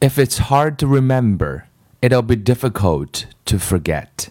[0.00, 1.68] If it's hard to remember,
[2.00, 4.30] it'll be difficult to forget.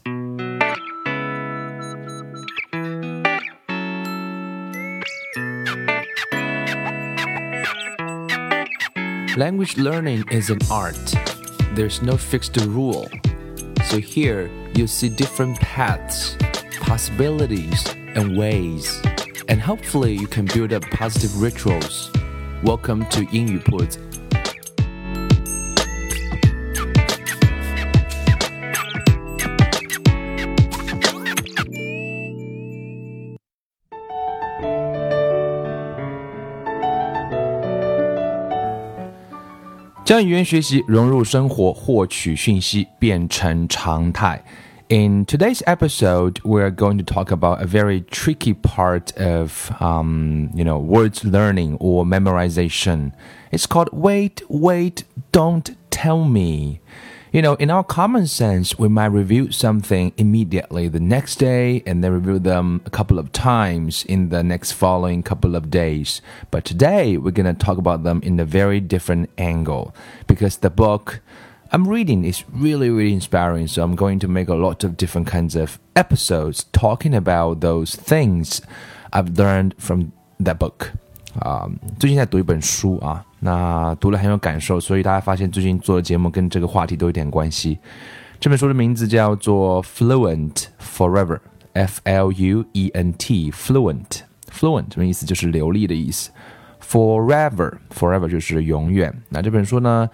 [9.38, 11.14] Language learning is an art.
[11.76, 13.08] There's no fixed rule.
[13.86, 16.36] So here you see different paths,
[16.82, 19.00] possibilities, and ways.
[19.48, 22.12] And hopefully you can build up positive rituals.
[22.64, 23.60] Welcome to 英语
[40.19, 44.43] 将语言学习融入生活，获取讯息变成常态。
[44.89, 50.79] In today's episode, we're going to talk about a very tricky part of, um, you know,
[50.79, 53.13] words learning or memorization.
[53.51, 56.81] It's called wait, wait, don't tell me.
[57.32, 62.04] You know, in our common sense, we might review something immediately the next day and
[62.04, 66.24] then review them a couple of times in the next following couple of days.
[66.50, 69.94] But today, we're going to talk about them in a very different angle
[70.26, 71.22] because the book
[71.72, 73.68] I'm reading is really, really inspiring.
[73.68, 77.94] So I'm going to make a lot of different kinds of episodes talking about those
[77.94, 78.60] things
[79.14, 80.94] I've learned from that book.
[81.40, 87.78] 啊，最近在读一本书啊，那读了很有感受，所以大家发现最近做的节目跟这个话题都有点关系。
[88.40, 91.36] 这本书的名字叫做《Fluent Forever》
[91.74, 95.26] ，F L U E N T，Fluent，Fluent 什么意思？
[95.26, 96.32] 就是流利的意思。
[96.82, 99.14] Forever，Forever 就是永远。
[99.30, 100.10] 那这本书呢，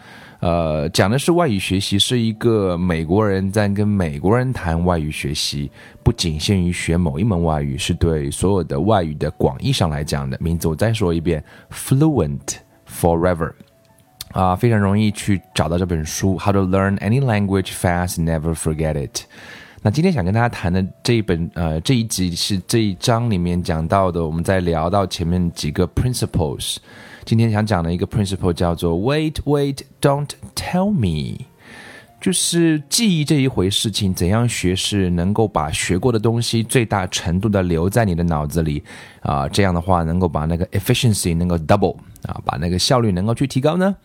[0.45, 5.71] 呃，讲的是外语学习，是一个美国人在跟美国人谈外语学习，
[6.03, 10.37] 不仅限于学某一门外语，是对所有的外语的广义上来讲的。
[10.39, 12.57] 名字我再说一遍，Fluent
[12.87, 13.53] Forever，
[14.33, 19.21] 啊，非常容易去找到这本书，How to Learn Any Language Fast, Never Forget It。
[19.81, 26.77] 那今天想跟大家谈的这一本呃这一集是这一章里面讲到的，我们在聊到前面几个 principles。
[27.25, 31.45] 今天想讲的一个 principle 叫做 Wait, wait, don't tell me，
[32.21, 38.83] 就是记忆这一回事情，怎样学是能够把学过的东西最大程度的留在你的脑子里
[39.21, 41.97] 啊，这样的话能够把那个 efficiency 能够 double
[42.27, 43.95] 啊，把那个效率能够去提高呢？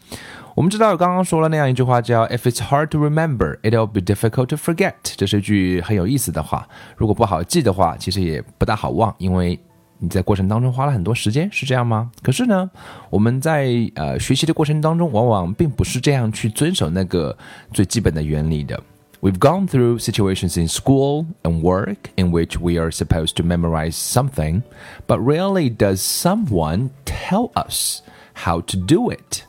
[0.54, 6.66] 我们知道刚刚说了那样一句话，叫 "If it's hard to remember, it'll be difficult to forget"，这是一句很有意思的话。
[6.96, 9.58] 如果不好记的话，其实也不大好忘，因为
[9.99, 12.11] 你在过程当中花了很多时间，是这样吗？
[12.21, 12.69] 可是呢，
[13.09, 17.35] 我们在呃学习的过程当中，往往并不是这样去遵守那个
[17.71, 18.81] 最基本的原理的。
[19.21, 24.61] We've gone through situations in school and work in which we are supposed to memorize something,
[25.07, 28.01] but rarely does someone tell us
[28.35, 29.43] how to do it.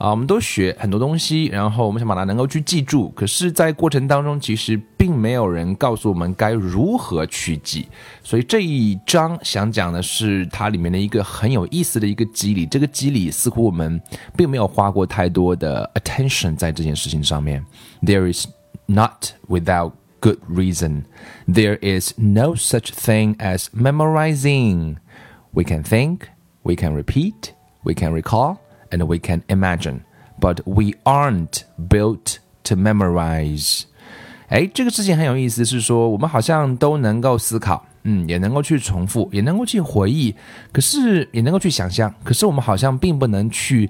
[0.00, 3.08] 啊，我们都学很多东西，然后我们想把它能够去记住。
[3.16, 7.88] 可是，在过程当中，其实并没有人告诉我们该如何去记。
[8.22, 12.66] 所以这一章想讲的是它里面的一个很有意思的一个机理。
[12.66, 13.98] 这个机理似乎我们
[14.36, 17.64] 并没有花过太多的 attention 在这件事情上面。
[18.02, 18.46] There is
[18.84, 21.04] not without good reason.
[21.48, 24.96] There is no such thing as memorizing.
[25.52, 26.28] We can think,
[26.64, 28.58] we can repeat, we can recall
[28.91, 30.01] And we can imagine,
[30.39, 33.83] but we aren't built to memorize.
[34.49, 40.35] 哎，这个事情很有意思，是说我们好像都能够思考，嗯，也能够去重复，也能够去回忆，
[40.73, 43.89] 可是也能够去想象，可是我们好像并不能去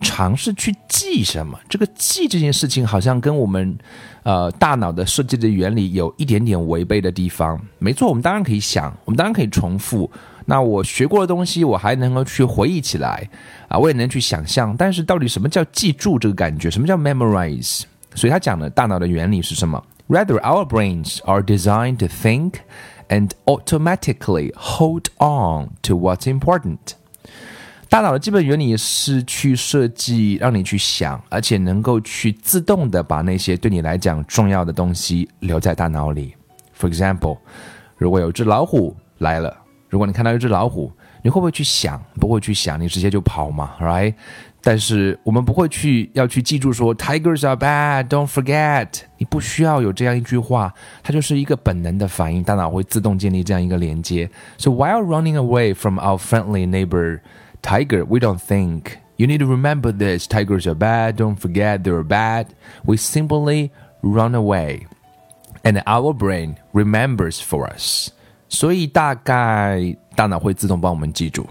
[0.00, 1.58] 尝试去记什么。
[1.68, 3.76] 这个记这件事情，好像跟我们
[4.22, 7.60] 呃大脑的设计的原理有一点点违背的地方。
[7.80, 10.08] 没错，我们当然可以想，我们当然可以重复。
[10.50, 13.28] 那我学过的东西，我还能够去回忆起来
[13.68, 14.74] 啊，我也能去想象。
[14.78, 16.70] 但是到底什么叫记住这个感觉？
[16.70, 17.82] 什么叫 memorize？
[18.14, 22.54] 所以他讲的大脑的原理是什么？Rather, our brains are designed to think
[23.10, 26.78] and automatically hold on to what's important。
[27.90, 36.34] 大脑的基本原理是去设计，让你去想，而且能够去自动的把那些对你来讲重要的东西留在大脑里。
[36.80, 37.36] For example，
[37.98, 39.54] 如果有只老虎来了。
[39.89, 40.91] 如果你看到一只老虎，
[41.21, 42.03] 你会不会去想？
[42.19, 44.13] 不会去想，你直接就跑嘛，right？
[44.65, 48.87] 但是我们不会去要去记住说 tigers are bad，don't forget。
[49.17, 50.73] 你不需要有这样一句话，
[51.03, 54.29] 它就是一个本能的反应，大脑会自动建立这样一个连接。
[54.57, 57.19] So while running away from our friendly neighbor
[57.61, 60.27] tiger, we don't think you need to remember this.
[60.27, 61.17] Tigers are bad.
[61.17, 62.47] Don't forget they're bad.
[62.85, 63.71] We simply
[64.01, 64.87] run away,
[65.63, 68.11] and our brain remembers for us.
[68.48, 71.46] 所以大概大脑会自动帮我们记住。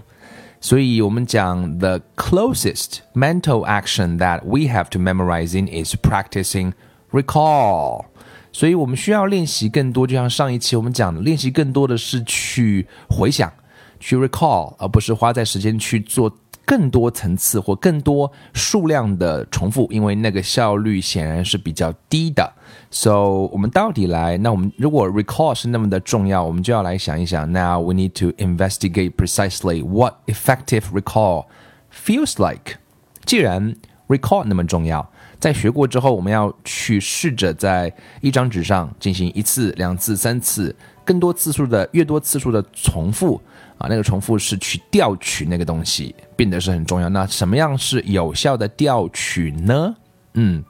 [0.60, 6.72] 所以我们讲 the closest mental action that we have to memorizing is practicing
[7.12, 8.06] recall。
[8.50, 13.52] 所以我们需要练习更多，就像上一期我们讲的，练习更多的是去回想，
[14.00, 16.34] 去 recall，而不是花在时间去做
[16.68, 22.52] 更多层次或更多数量的重复，因为那个效率显然是比较低的。
[22.90, 27.50] So 我们到底来，那我们如果 recall 是那么的重要，我们就要来想一想。
[27.50, 31.46] Now we need to investigate precisely what effective recall
[31.90, 32.76] feels like。
[33.24, 33.74] 既然
[34.06, 35.10] recall 那么重要。
[35.40, 40.74] 在学过之后，我们要去试着在一张纸上进行一次、两次、三次，
[41.08, 43.40] 更多次数的越多次数的重复
[43.78, 47.08] 啊，那个重复是去调取那个东西，变得是很重要。
[47.08, 49.96] 那什么样是有效的调取呢？
[50.34, 50.62] 嗯，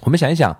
[0.00, 0.56] 我们想一想。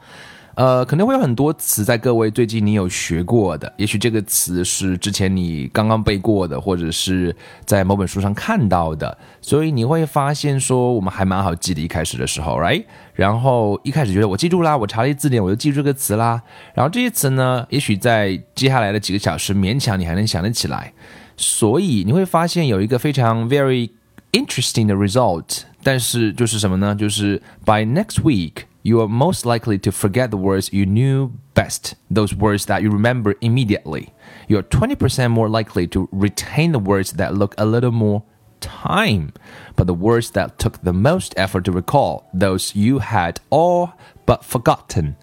[0.59, 7.33] 呃，可能会有很多词在各位最近你有学过的，也许这个词是之前你刚刚背过的，或者是
[7.65, 12.85] 在某本书上看到的，所以你会发现说我们还蛮好记的，一开始的时候，right？
[13.15, 16.43] 然后一开始觉得我记住啦，我查了一字典，我就记住这个词啦。
[16.75, 20.93] 然后这些词呢，也许在接下来的几个小时勉强你还能想得起来，
[21.37, 23.91] 所以你会发现有一个非常 very
[24.33, 26.97] interesting 的 result，但是就是什么呢？
[26.97, 28.65] 就是 by next week。
[28.89, 33.35] You are most likely to forget the words you knew best, those words that you remember
[33.43, 34.15] immediately.
[34.49, 38.25] You're 20% more likely to retain the words that look a little more
[38.61, 39.35] time,
[39.77, 43.93] but the words that took the most effort to recall, those you had all
[44.25, 45.17] but forgotten,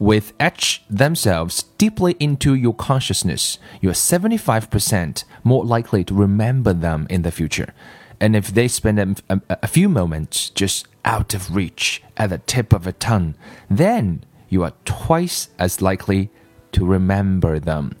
[0.00, 7.22] with etch themselves deeply into your consciousness, you're 75% more likely to remember them in
[7.22, 7.72] the future
[8.19, 12.39] And if they spend a, a, a few moments just out of reach at the
[12.45, 13.33] tip of a tongue,
[13.69, 14.19] then
[14.49, 16.29] you are twice as likely
[16.73, 17.91] to remember them.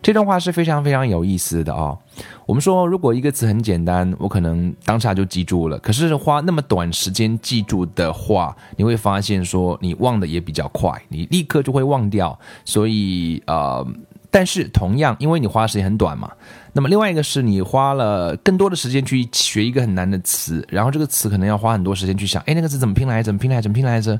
[0.00, 1.98] 这段话是非常非常有意思的哦。
[2.44, 5.78] 我们说，如果一个词很简单，我可能当下就记住了。
[5.78, 12.38] 可是花那么短时间记住的话，你会发现说你忘的也比较快，你立刻就会忘掉。
[12.66, 13.86] 所以呃，
[14.31, 16.31] 但是同样，因为你花的时间很短嘛。
[16.73, 24.19] 那么另外一个是你花了更多的时间去学一个很难的词，然后这个词可能要花很多时间去想，哎，那个字怎么拼来，怎么拼来，怎么拼来着？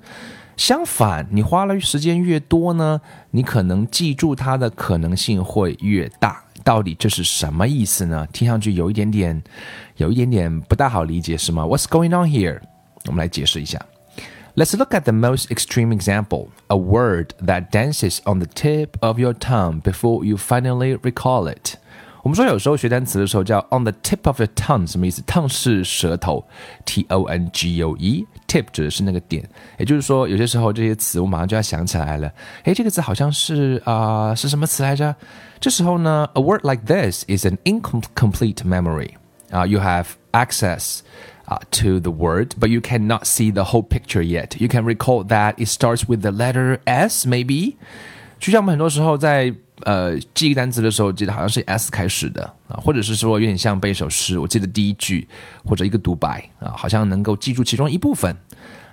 [0.57, 2.99] 相反，你花了时间越多呢，
[3.31, 6.43] 你可能记住它的可能性会越大。
[6.65, 8.27] 到底这是什么意思呢？
[8.33, 9.41] 听上去有一点点，
[9.95, 12.59] 有一点点不大好理解，是吗？What's going on here？
[13.05, 13.79] 我们来解释一下。
[14.58, 19.34] Let's look at the most extreme example a word that dances on the tip of your
[19.34, 21.76] tongue before you finally recall it.
[22.22, 25.20] 我们说有时候学单词的时候叫 on the tip of your tongue，什么意思？
[25.22, 26.42] tongue 是舌头，
[26.86, 29.46] t o n g o e，tip 指的是那个点。
[29.76, 32.32] 也就是说，有些时候这些词我马上就要想起来了。
[32.62, 35.14] 诶，这个词好像是啊、呃，是什么词来着？
[35.60, 39.10] 这时候呢，a word like this is an incomplete memory.
[39.50, 41.00] Uh, you have access
[41.48, 44.60] uh, to the word, but you cannot see the whole picture yet.
[44.60, 47.76] You can recall that it starts with the letter S, maybe.
[48.38, 55.26] 就像我们很多时候在呃，记一个单词的时候，记得好像是 S 开始的啊，或者是说有点像背一首诗，我记得第一句
[55.64, 58.36] 或者一个独白啊，好像能够记住其中一部分。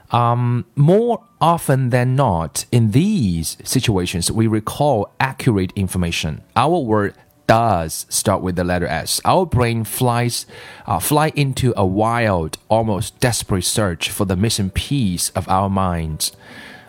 [0.09, 6.39] Um, more often than not, in these situations, we recall accurate information.
[6.53, 7.13] Our word
[7.47, 9.19] does start with the letter S.
[9.23, 10.45] Our brain flies,
[10.85, 16.29] uh, fly into a wild, almost desperate search for the missing piece of our minds.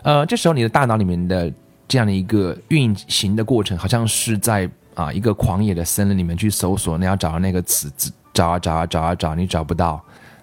[0.02, 1.52] 呃，这时候你的大脑里面的
[1.88, 7.92] 这样的一个运行的过程，好像是在啊一个狂野的森林里面去搜索，你要找到那个词，
[8.32, 10.00] 找啊找啊找啊找，你找不到。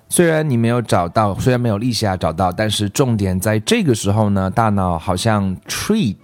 [0.09, 6.17] 虽然你没有找到，虽然没有立下找到，但是重点在这个时候呢，大脑好像 treat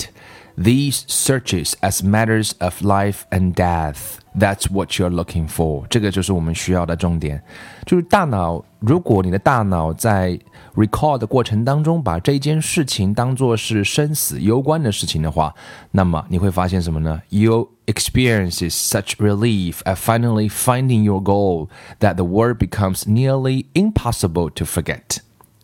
[0.60, 5.86] these searches as matters of life and death。That's what you're looking for。
[5.90, 7.42] 这个就是我们需要的重点，
[7.86, 8.64] 就是大脑。
[8.80, 10.38] 如果你的大脑在
[10.76, 15.56] recall 的过程当中，把这件事情当做是生死攸关的事情的话，
[15.92, 17.22] 那么你会发现什么呢？
[17.30, 24.66] You experiences such relief at finally finding your goal that the word becomes nearly impossible to
[24.66, 25.20] forget.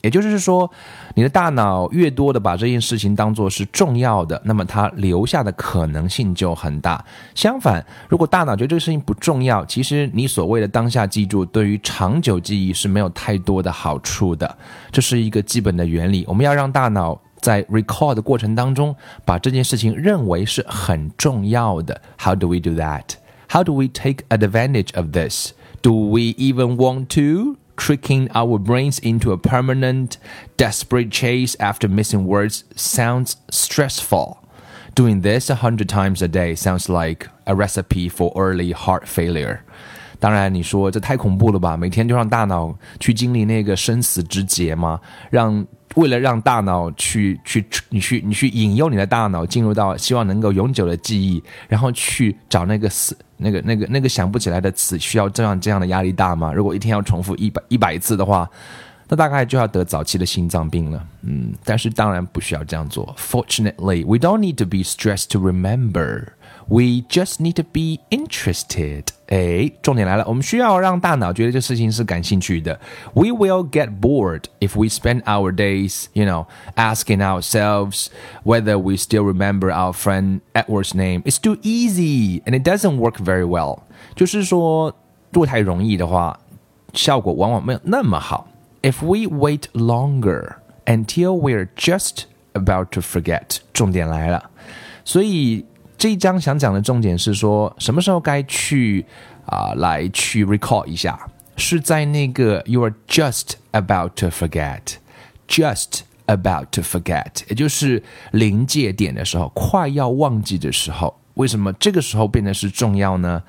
[0.06, 0.70] 也就是说，
[1.16, 7.04] 你的大脑越多的把这件事情当做是重要的，那么它留下的可能性就很大。
[7.34, 14.56] 相反，如果大脑觉得这个事情不重要，其实你所谓的当下记住，对于长久记忆是没有太多的好处的。
[14.92, 16.24] 这是一个基本的原理。
[16.28, 18.94] 我们要让大脑在 recall 的过程当中，
[19.24, 22.00] 把这件事情认为是很重要的。
[22.16, 23.02] How do we do that?
[23.48, 25.50] How do we take advantage of this?
[25.82, 27.56] Do we even want to?
[27.75, 30.17] tricking our brains into a permanent,
[30.57, 34.37] desperate chase after missing words sounds stressful.
[34.93, 39.59] Doing this a hundred times a day sounds like a recipe for early heart failure.
[40.19, 41.75] 当然，你说这太恐怖了吧？
[41.75, 44.99] 每天就让大脑去经历那个生死之劫吗？
[45.31, 45.65] 让
[45.95, 56.52] 为了让大脑去去你去你去引诱你的大脑进入到希望能够永久的记忆，然后去找那个死 那个那个那个想不起来的词，需要这样这样的压力大吗？
[56.52, 58.48] 如果一天要重复一百一百次的话。
[59.08, 63.14] 那大概就要得早期的心脏病了，嗯，但是当然不需要这样做。
[63.16, 66.30] Fortunately, we don't need to be stressed to remember.
[66.67, 69.05] We just need to be interested.
[69.27, 72.79] 哎，重点来了，我们需要让大脑觉得这事情是感兴趣的。
[73.13, 78.07] We will get bored if we spend our days, you know, asking ourselves
[78.43, 81.23] whether we still remember our friend Edward's name.
[81.23, 83.79] It's too easy and it doesn't work very well.
[84.15, 84.93] 就是说，
[85.31, 86.39] 如果太容易的话，
[86.93, 88.47] 效果往往没有那么好。
[88.81, 94.49] if we wait longer until we're just about to forget，重点来了。
[95.05, 95.65] 所以
[96.05, 99.05] 这一章想讲的重点是说，什么时候该去
[99.45, 101.19] 啊、呃、来去 recall 一下，
[101.57, 108.01] 是在那个 you are just about to forget，just about to forget，也就是
[108.31, 111.19] 临界点的时候，快要忘记的时候。
[111.35, 113.41] 为什么这个时候变得是重要呢？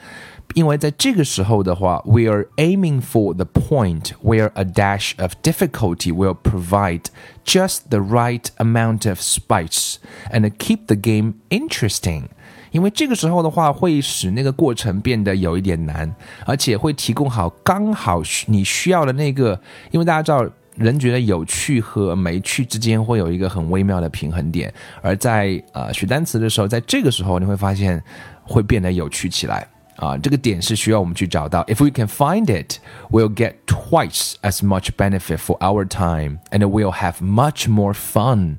[0.54, 7.06] 因为在这个时候的话，we are aiming for the point where a dash of difficulty will provide
[7.44, 9.96] just the right amount of spice
[10.30, 12.24] and keep the game interesting。
[12.71, 16.13] 因为这个时候的话，会使那个过程变得有一点难，
[16.45, 19.59] 而且会提供好刚好你需要的那个。
[19.91, 28.03] 因为大家知道，人觉得有趣和没趣之间会有一个很微妙的平衡点，而在呃学单词的时候，在这个时候你会发现
[28.43, 29.67] 会变得有趣起来。
[29.97, 31.63] 啊，这个点是需要我们去找到。
[31.63, 32.75] If we can find it,
[33.09, 38.57] we'll get twice as much benefit for our time, and we'll have much more fun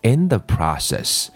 [0.00, 1.28] in the process.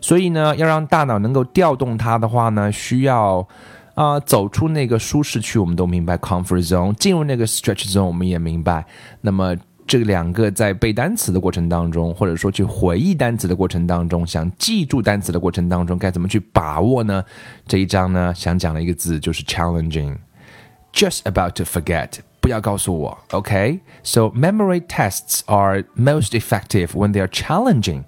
[0.00, 3.46] 所以呢要让大脑能够调动它的话呢需要
[3.94, 8.84] 啊走出那个舒适区我们都明白 comfort zone 进入那个 stretch zone 我们也明白。
[9.20, 17.24] 那么这两个在背单词的过程当中或者说去回忆单词的过程当中想记住单词的过程当中该怎么去把握呢？
[17.66, 20.14] 这一章呢想讲的一个字就是 challenging
[20.92, 27.28] just about to forget 不要告诉我 ok so memory tests are most effective when they are
[27.28, 28.04] challenging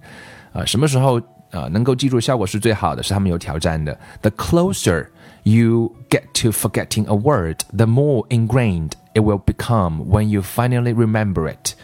[0.52, 1.18] 啊什么时候
[1.50, 3.02] 啊能够记住效果是最好的？
[3.02, 3.98] 是他们有挑战的。
[4.22, 5.06] The closer
[5.42, 10.94] you get to forgetting a word, the more ingrained it will become when you finally
[10.94, 11.74] remember it。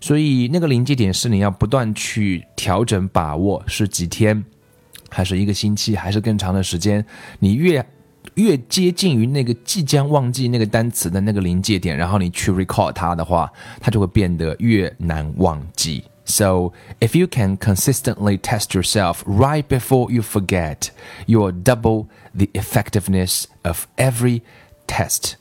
[0.00, 4.42] 所以那个临界点是你要不断去调整把握，是几天，
[5.10, 7.04] 还是一个星期，还是更长的时间？
[7.38, 7.84] 你越
[8.36, 16.02] 越接近于那个即将忘记那个单词的那个临界点，然后你去 recall 它的话，它就会变得越难忘记。
[16.29, 20.89] So, if you can consistently test yourself right before you forget,
[21.27, 24.41] you will double the effectiveness of every
[24.87, 25.33] test.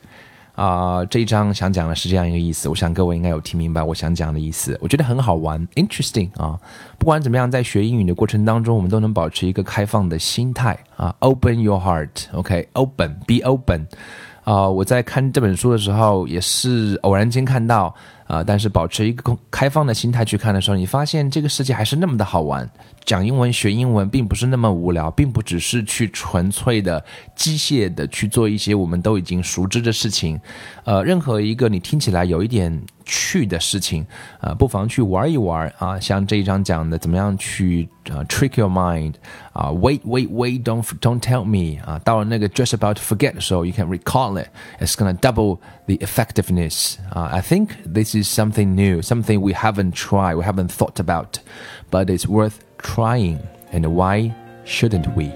[0.56, 4.78] 啊、呃，这一章想讲的是这样一个意思，我想各位应该有听明白我想讲的意思。
[4.80, 6.60] 我觉得很好玩，interesting 啊。
[6.98, 13.86] 不管怎么样，在学英语的过程当中，我们都能保持一个开放的心态啊，open your heart，OK，open，be open。
[14.44, 17.94] 啊、呃，我在看这本书的时候，也是偶然间看到。
[18.29, 22.69] 啊，但是保持一个开放的心态去看的时候，你发现这个世界还是那么的好玩。
[23.03, 27.03] 讲英文、学英文并不是那么无聊，并不只是去纯粹的
[27.35, 30.39] 机械的去做一些我们都已经熟知的事情。
[30.83, 34.05] 呃，任何一个你听起来有一点趣的事情，
[34.39, 35.99] 啊，不妨去玩一玩啊。
[35.99, 39.15] 像这一章讲的，怎么样去啊 trick your mind
[39.53, 44.39] 啊，wait wait wait don't don't tell me 啊，到了那个 just about to forget 的时候，you can recall
[44.39, 44.49] it.
[44.79, 45.57] It's gonna double
[45.87, 46.97] the effectiveness.
[47.09, 51.39] 啊，I think this is something new, something we haven't tried, we haven't thought about,
[51.89, 53.47] but it's worth trying.
[53.71, 54.35] And why
[54.65, 55.33] shouldn't we?